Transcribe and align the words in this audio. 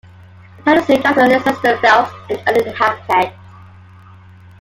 The 0.57 0.63
town 0.63 0.77
is 0.79 0.89
named 0.89 1.05
after 1.05 1.27
Leicester 1.27 1.77
Phelps, 1.79 2.11
an 2.31 2.39
early 2.47 2.65
inhabitant. 2.67 3.33